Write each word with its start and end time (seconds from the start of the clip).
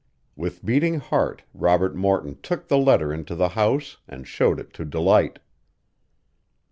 With 0.35 0.65
beating 0.65 0.99
heart 0.99 1.43
Robert 1.53 1.93
Morton 1.95 2.39
took 2.41 2.67
the 2.67 2.77
letter 2.79 3.13
into 3.13 3.35
the 3.35 3.49
house 3.49 3.97
and 4.07 4.27
showed 4.27 4.59
it 4.59 4.73
to 4.73 4.83
Delight. 4.83 5.37